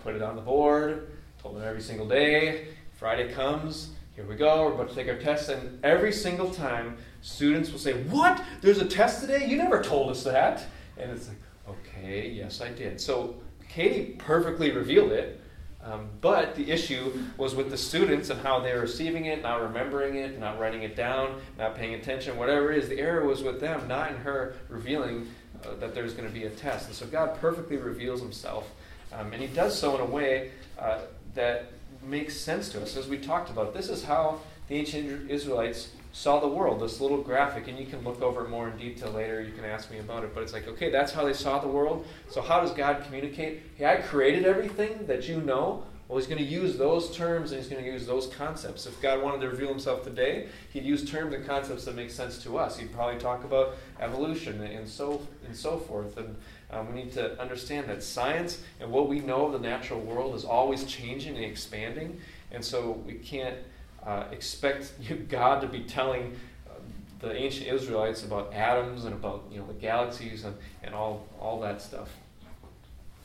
[0.02, 2.68] Put it on the board, told them every single day.
[2.92, 5.48] Friday comes, here we go, we're about to take our test.
[5.48, 8.42] And every single time, students will say, What?
[8.60, 9.46] There's a test today?
[9.46, 10.64] You never told us that.
[10.98, 11.38] And it's like,
[11.68, 13.00] Okay, yes, I did.
[13.00, 13.36] So
[13.74, 15.40] Katie perfectly revealed it,
[15.82, 20.16] um, but the issue was with the students and how they're receiving it, not remembering
[20.16, 22.88] it, not writing it down, not paying attention, whatever it is.
[22.88, 25.28] The error was with them, not in her revealing
[25.64, 26.86] uh, that there's going to be a test.
[26.86, 28.68] And so God perfectly reveals himself,
[29.12, 30.98] um, and he does so in a way uh,
[31.34, 32.96] that makes sense to us.
[32.96, 37.22] As we talked about, this is how the ancient Israelites saw the world, this little
[37.22, 39.40] graphic, and you can look over it more in detail later.
[39.40, 40.34] You can ask me about it.
[40.34, 42.06] But it's like, okay, that's how they saw the world.
[42.28, 43.62] So, how does God communicate?
[43.76, 45.84] Hey, I created everything that you know.
[46.08, 48.84] Well, he's going to use those terms and he's going to use those concepts.
[48.84, 52.42] If God wanted to reveal himself today, he'd use terms and concepts that make sense
[52.42, 52.76] to us.
[52.76, 56.16] He'd probably talk about evolution and so and so forth.
[56.16, 56.34] And
[56.72, 60.34] um, we need to understand that science and what we know of the natural world
[60.34, 62.20] is always changing and expanding.
[62.50, 63.58] And so we can't
[64.06, 64.92] uh, expect
[65.28, 66.36] God to be telling
[66.68, 66.74] uh,
[67.20, 71.60] the ancient Israelites about atoms and about you know the galaxies and, and all, all
[71.60, 72.10] that stuff.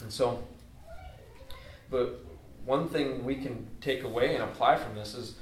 [0.01, 0.43] And so,
[1.89, 2.23] but
[2.65, 5.35] one thing we can take away and apply from this is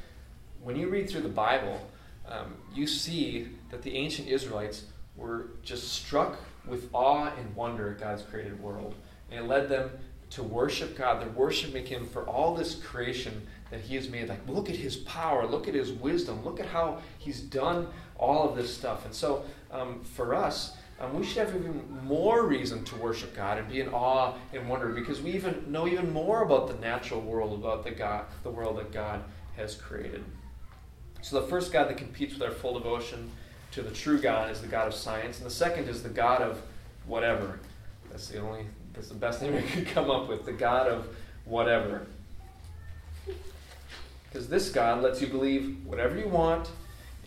[0.61, 1.79] when you read through the Bible,
[2.27, 7.99] um, you see that the ancient Israelites were just struck with awe and wonder at
[7.99, 8.95] God's created world.
[9.29, 9.91] And it led them
[10.33, 11.21] to worship God.
[11.21, 14.29] They're worshiping Him for all this creation that He has made.
[14.29, 18.49] Like, look at His power, look at His wisdom, look at how He's done all
[18.49, 19.05] of this stuff.
[19.05, 23.57] And so, um, for us, um, we should have even more reason to worship God
[23.57, 27.21] and be in awe and wonder because we even know even more about the natural
[27.21, 29.23] world, about the God, the world that God
[29.55, 30.23] has created.
[31.21, 33.29] So the first God that competes with our full devotion
[33.71, 36.41] to the true God is the God of science, and the second is the God
[36.41, 36.61] of
[37.05, 37.59] whatever.
[38.11, 41.07] That's the only that's the best name we could come up with, the God of
[41.45, 42.05] whatever.
[44.25, 46.69] Because this God lets you believe whatever you want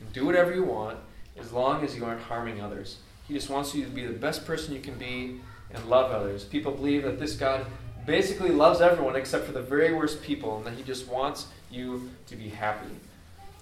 [0.01, 0.99] and do whatever you want
[1.39, 2.99] as long as you aren't harming others.
[3.29, 5.41] He just wants you to be the best person you can be
[5.73, 6.45] and love others.
[6.45, 7.67] People believe that this God
[8.07, 12.09] basically loves everyone except for the very worst people and that he just wants you
[12.29, 12.91] to be happy.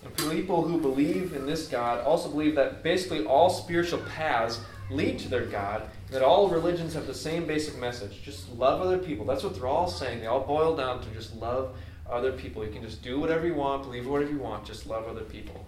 [0.04, 4.60] And people who believe in this God also believe that basically all spiritual paths
[4.90, 8.98] lead to their God, that all religions have the same basic message just love other
[8.98, 9.24] people.
[9.24, 10.20] That's what they're all saying.
[10.20, 11.76] They all boil down to just love
[12.08, 12.64] other people.
[12.64, 15.66] You can just do whatever you want, believe whatever you want, just love other people.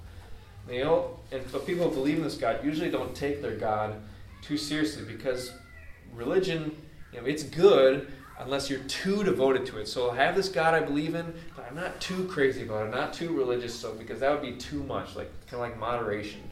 [0.71, 3.95] You know, and so people who believe in this God usually don't take their God
[4.43, 5.53] too seriously because
[6.15, 6.77] religion,
[7.13, 9.89] you know, it's good, unless you're too devoted to it.
[9.89, 12.85] So I have this God I believe in, but I'm not too crazy about it.
[12.87, 15.79] I'm not too religious, so because that would be too much, like kind of like
[15.79, 16.43] moderation.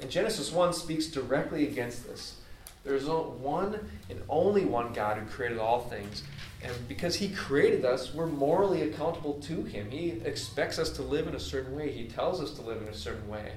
[0.00, 2.36] And Genesis 1 speaks directly against this.
[2.84, 6.22] There's one and only one God who created all things.
[6.62, 9.90] And because He created us, we're morally accountable to Him.
[9.90, 12.88] He expects us to live in a certain way, He tells us to live in
[12.88, 13.52] a certain way.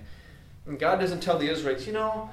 [0.65, 2.29] And God doesn't tell the Israelites, you know,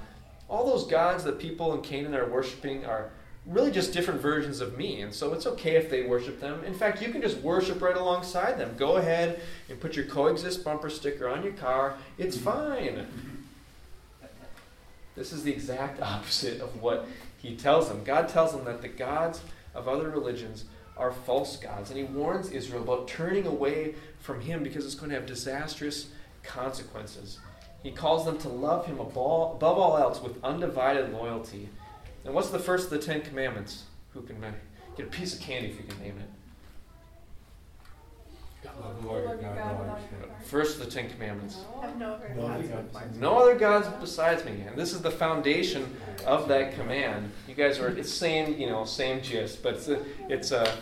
[0.48, 3.10] all those gods that people in Canaan are worshiping are
[3.46, 5.02] really just different versions of me.
[5.02, 6.64] And so it's okay if they worship them.
[6.64, 8.74] In fact, you can just worship right alongside them.
[8.76, 11.96] Go ahead and put your coexist bumper sticker on your car.
[12.18, 12.44] It's mm-hmm.
[12.44, 13.06] fine.
[15.16, 17.08] This is the exact opposite of what
[17.38, 18.04] he tells them.
[18.04, 19.40] God tells them that the gods
[19.74, 20.64] of other religions
[20.96, 21.90] are false gods.
[21.90, 26.08] And he warns Israel about turning away from him because it's going to have disastrous
[26.42, 27.38] consequences.
[27.82, 31.68] He calls them to love him above all else with undivided loyalty
[32.26, 33.84] and what's the first of the Ten Commandments?
[34.12, 34.40] Who can
[34.96, 36.28] get a piece of candy if you can name it?
[40.44, 41.64] First the Ten Commandments.
[43.18, 44.62] No other gods besides me.
[44.66, 47.30] And this is the foundation of that command.
[47.48, 50.78] You guys are, it's same, you know, same gist, but it's a, it's a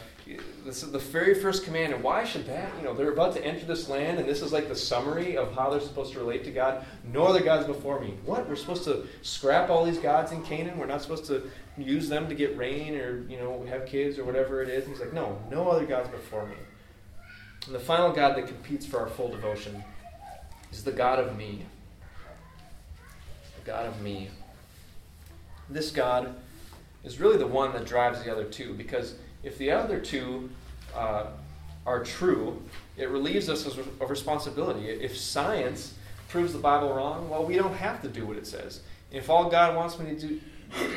[0.65, 1.93] this is the very first command.
[1.93, 2.73] And why should that?
[2.79, 5.55] You know, they're about to enter this land, and this is like the summary of
[5.55, 6.85] how they're supposed to relate to God.
[7.13, 8.15] No other gods before me.
[8.25, 8.49] What?
[8.49, 10.79] We're supposed to scrap all these gods in Canaan?
[10.79, 14.25] We're not supposed to use them to get rain or, you know, have kids or
[14.25, 14.85] whatever it is?
[14.85, 16.57] And he's like, no, no other gods before me.
[17.67, 19.83] And the final God that competes for our full devotion
[20.71, 21.65] is the God of me.
[23.59, 24.29] The God of me.
[25.71, 26.35] This God
[27.05, 30.51] is really the one that drives the other two because if the other two
[30.95, 31.27] uh,
[31.87, 32.63] are true,
[32.97, 34.89] it relieves us of responsibility.
[34.89, 35.95] If science
[36.29, 38.81] proves the Bible wrong, well, we don't have to do what it says.
[39.11, 40.41] If all God wants me to do,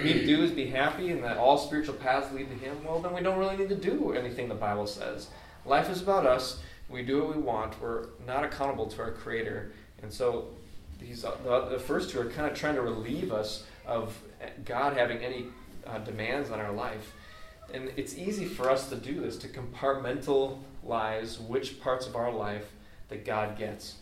[0.03, 2.99] me to do is be happy and that all spiritual paths lead to Him, well,
[2.99, 5.27] then we don't really need to do anything the Bible says.
[5.67, 6.61] Life is about us.
[6.89, 7.79] We do what we want.
[7.81, 9.73] We're not accountable to our Creator.
[10.01, 10.47] And so
[10.97, 14.17] these, uh, the, the first two are kind of trying to relieve us of
[14.63, 15.47] God having any
[15.85, 17.13] uh, demands on our life.
[17.73, 22.71] And it's easy for us to do this, to compartmentalize which parts of our life
[23.09, 23.95] that God gets.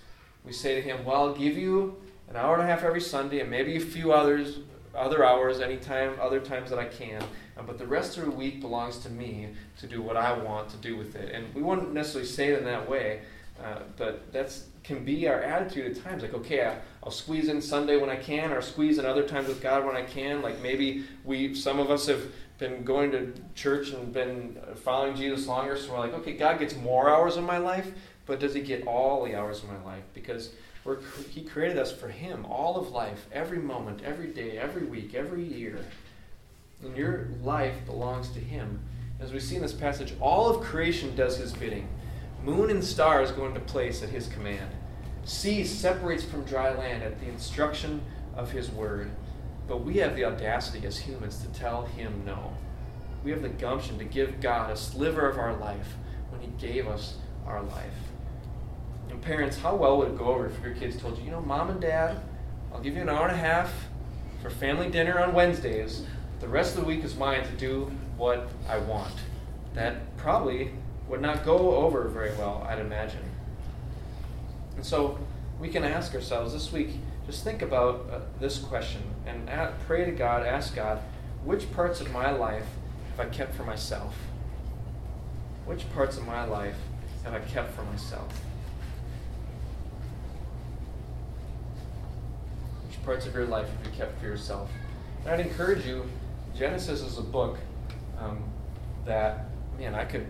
[0.46, 1.96] We say to Him, Well, I'll give you
[2.30, 4.60] an hour and a half every Sunday and maybe a few others,
[4.94, 7.24] other hours, anytime, other times that I can.
[7.64, 9.50] But the rest of the week belongs to me
[9.80, 11.34] to do what I want to do with it.
[11.34, 13.22] And we wouldn't necessarily say it in that way,
[13.64, 16.22] uh, but that's can be our attitude at times.
[16.22, 19.48] Like, okay, I, will squeeze in Sunday when I can, or squeeze in other times
[19.48, 20.42] with God when I can.
[20.42, 22.22] Like maybe we, some of us have
[22.58, 26.76] been going to church and been following Jesus longer, so we're like, okay, God gets
[26.76, 27.92] more hours in my life,
[28.26, 30.04] but does He get all the hours of my life?
[30.14, 30.52] Because
[30.84, 31.00] we're,
[31.30, 35.44] He created us for Him, all of life, every moment, every day, every week, every
[35.44, 35.84] year.
[36.86, 38.80] And your life belongs to Him.
[39.20, 41.88] As we see in this passage, all of creation does His bidding.
[42.44, 44.72] Moon and stars go into place at His command.
[45.24, 48.02] Sea separates from dry land at the instruction
[48.36, 49.10] of His word.
[49.68, 52.54] But we have the audacity as humans to tell him no.
[53.24, 55.96] We have the gumption to give God a sliver of our life
[56.30, 57.16] when he gave us
[57.48, 57.94] our life.
[59.10, 61.42] And parents, how well would it go over if your kids told you, you know,
[61.42, 62.22] mom and dad,
[62.72, 63.72] I'll give you an hour and a half
[64.42, 66.06] for family dinner on Wednesdays.
[66.46, 69.16] The rest of the week is mine to do what I want.
[69.74, 70.70] That probably
[71.10, 73.24] would not go over very well, I'd imagine.
[74.76, 75.18] And so
[75.60, 80.06] we can ask ourselves this week, just think about uh, this question and at, pray
[80.06, 81.00] to God, ask God,
[81.44, 82.68] which parts of my life
[83.18, 84.16] have I kept for myself?
[85.66, 86.78] Which parts of my life
[87.24, 88.32] have I kept for myself?
[92.88, 94.70] Which parts of your life have you kept for yourself?
[95.24, 96.08] And I'd encourage you,
[96.58, 97.58] Genesis is a book
[98.20, 98.44] um,
[99.06, 99.46] that,
[99.78, 100.26] man, I could,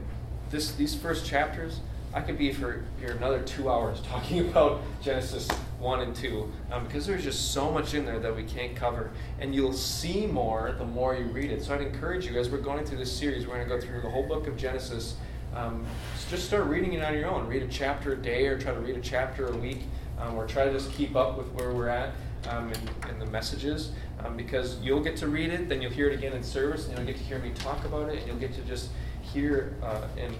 [0.49, 1.81] this, these first chapters,
[2.13, 5.47] I could be for here another two hours talking about Genesis
[5.79, 9.11] 1 and 2 um, because there's just so much in there that we can't cover.
[9.39, 11.63] And you'll see more the more you read it.
[11.63, 14.01] So I'd encourage you, as we're going through this series, we're going to go through
[14.01, 15.15] the whole book of Genesis
[15.55, 15.85] um,
[16.29, 17.47] just start reading it on your own.
[17.47, 19.83] Read a chapter a day or try to read a chapter a week
[20.19, 22.11] um, or try to just keep up with where we're at
[22.49, 23.91] um, in, in, the messages
[24.23, 26.97] um, because you'll get to read it, then you'll hear it again in service, and
[26.97, 28.89] you'll get to hear me talk about it, and you'll get to just
[29.21, 30.33] hear uh, and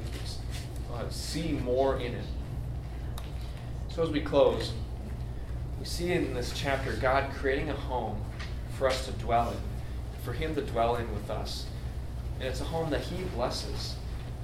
[0.94, 2.26] uh, see more in it.
[3.90, 4.74] So as we close,
[5.80, 8.22] we see in this chapter God creating a home
[8.78, 9.58] for us to dwell in,
[10.24, 11.66] for Him to dwell in with us.
[12.40, 13.96] And it's a home that He blesses.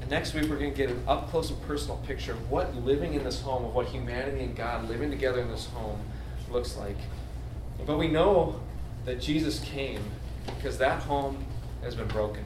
[0.01, 2.75] And next week, we're going to get an up close and personal picture of what
[2.75, 5.99] living in this home, of what humanity and God living together in this home
[6.49, 6.97] looks like.
[7.85, 8.59] But we know
[9.05, 10.01] that Jesus came
[10.45, 11.43] because that home
[11.83, 12.43] has been broken.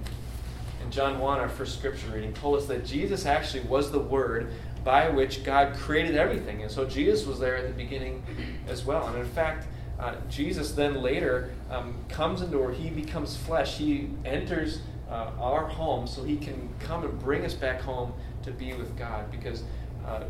[0.81, 4.51] And John 1, our first scripture reading, told us that Jesus actually was the Word
[4.83, 6.61] by which God created everything.
[6.61, 8.23] And so Jesus was there at the beginning
[8.67, 9.07] as well.
[9.07, 9.67] And in fact,
[9.99, 13.77] uh, Jesus then later um, comes into where he becomes flesh.
[13.77, 14.79] He enters
[15.09, 18.13] uh, our home so he can come and bring us back home
[18.43, 19.63] to be with God because
[20.05, 20.23] uh,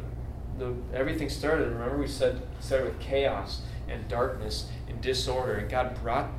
[0.58, 5.56] the, everything started, remember we said, started with chaos and darkness and disorder.
[5.56, 6.30] And God brought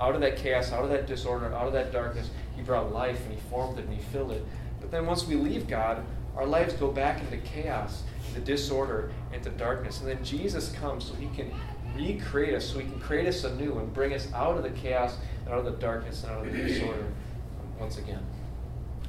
[0.00, 3.24] out of that chaos, out of that disorder, out of that darkness, He brought life
[3.24, 4.44] and He formed it and He filled it.
[4.80, 6.04] But then once we leave God,
[6.36, 10.00] our lives go back into chaos, into disorder, into darkness.
[10.00, 11.52] And then Jesus comes so He can
[11.96, 15.16] recreate us, so He can create us anew and bring us out of the chaos
[15.44, 17.06] and out of the darkness and out of the disorder
[17.78, 18.24] once again.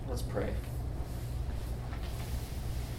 [0.07, 0.49] Let's pray.